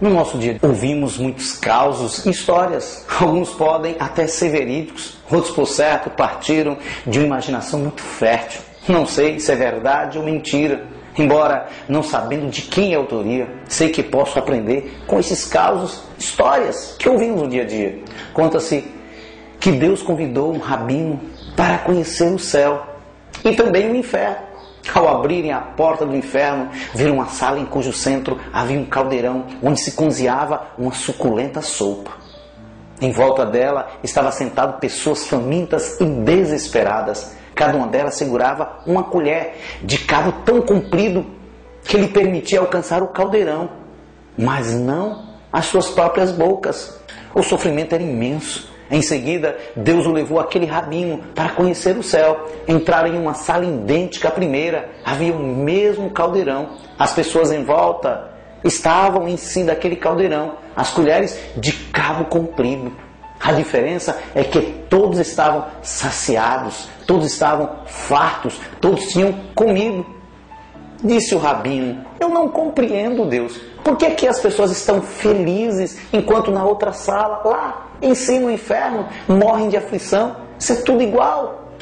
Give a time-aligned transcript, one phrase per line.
[0.00, 3.04] no nosso dia ouvimos muitos causos e histórias.
[3.20, 8.60] Alguns podem até ser verídicos, outros, por certo, partiram de uma imaginação muito fértil.
[8.88, 10.86] Não sei se é verdade ou mentira.
[11.16, 16.04] Embora não sabendo de quem é a autoria, sei que posso aprender com esses causos,
[16.16, 17.98] histórias que ouvimos no dia a dia.
[18.32, 18.84] Conta-se
[19.58, 21.20] que Deus convidou um rabino
[21.56, 22.86] para conhecer o céu
[23.44, 24.47] e também o inferno.
[24.94, 29.46] Ao abrirem a porta do inferno, viram uma sala em cujo centro havia um caldeirão
[29.62, 32.12] onde se cozinhava uma suculenta sopa.
[33.00, 37.36] Em volta dela estavam sentadas pessoas famintas e desesperadas.
[37.54, 41.24] Cada uma delas segurava uma colher de cabo tão comprido
[41.84, 43.70] que lhe permitia alcançar o caldeirão,
[44.36, 46.98] mas não as suas próprias bocas.
[47.38, 52.48] O sofrimento era imenso em seguida, Deus o levou aquele rabino para conhecer o céu.
[52.66, 54.88] Entraram em uma sala idêntica à primeira.
[55.04, 56.70] Havia o mesmo caldeirão.
[56.98, 58.30] As pessoas em volta
[58.64, 60.56] estavam em si daquele caldeirão.
[60.74, 62.92] As colheres de cabo comprido.
[63.40, 70.17] A diferença é que todos estavam saciados, todos estavam fartos, todos tinham comido.
[71.02, 73.58] Disse o rabino: Eu não compreendo, Deus.
[73.84, 78.50] Por que, que as pessoas estão felizes enquanto na outra sala, lá, em si no
[78.50, 80.36] inferno, morrem de aflição.
[80.58, 81.72] Isso é tudo igual.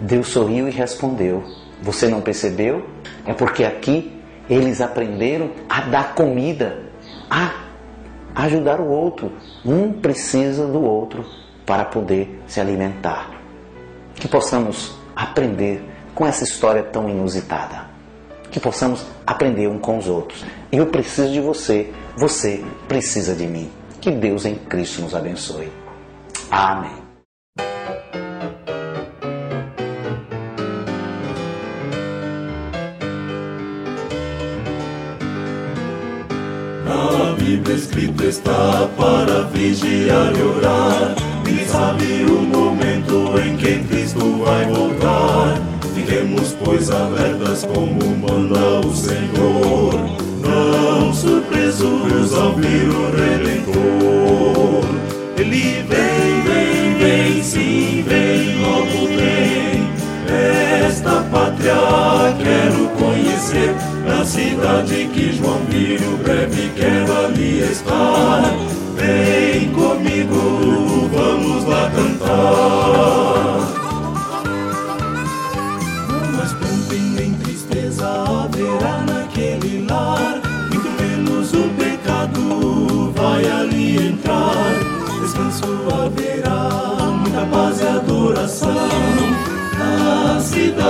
[0.00, 1.44] Deus sorriu e respondeu:
[1.82, 2.86] Você não percebeu?
[3.26, 6.78] É porque aqui eles aprenderam a dar comida,
[7.30, 7.54] a
[8.34, 9.32] ajudar o outro.
[9.64, 11.24] Um precisa do outro
[11.64, 13.30] para poder se alimentar.
[14.14, 15.82] Que possamos aprender
[16.14, 17.93] com essa história tão inusitada.
[18.54, 20.44] Que possamos aprender um com os outros.
[20.70, 23.68] Eu preciso de você, você precisa de mim.
[24.00, 25.72] Que Deus em Cristo nos abençoe.
[26.52, 26.92] Amém.
[36.84, 41.16] Na Bíblia escrito está para vigiar e orar.
[41.50, 45.73] E sabe o momento em que Cristo vai voltar.
[45.94, 49.94] Fiquemos, pois, alertas como manda o Senhor.
[50.42, 54.84] Não surpresos ao vir o Redentor.
[55.38, 59.88] Ele vem, vem, vem, sim, vem, logo vem.
[60.84, 61.74] Esta pátria
[62.42, 63.74] quero conhecer.
[64.04, 68.52] Na cidade que João viu, breve quero ali estar.
[68.96, 69.33] Vem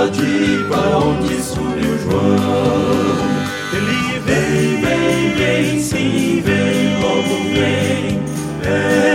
[0.05, 3.25] cidade para onde subiu João.
[3.73, 8.21] Ele vem, vem, vem, sim, vem, logo vem.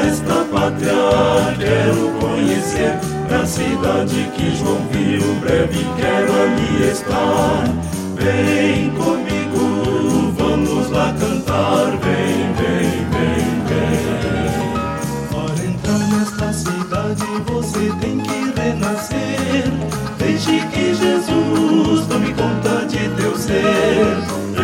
[0.09, 2.99] Esta pátria quero conhecer.
[3.31, 7.65] Na cidade que João viu, breve quero ali estar.
[8.17, 9.20] Vem comigo,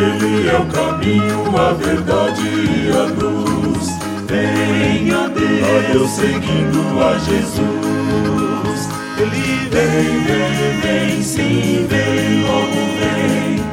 [0.06, 3.88] Ele é o caminho, a verdade e a luz.
[4.28, 8.88] Venha Deus seguindo a Jesus.
[9.18, 13.64] Ele vem, vem, vem, sim, vem, logo vem.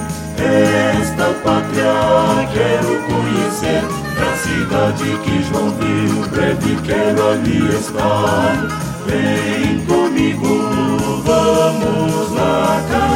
[0.44, 1.94] Esta pátria
[2.51, 3.83] quero conhecer,
[4.19, 8.56] a cidade que João viu, breve quero ali estar.
[9.06, 10.51] Vem comigo,
[11.24, 13.12] vamos lá cantar.